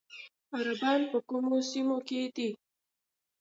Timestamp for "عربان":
0.57-1.01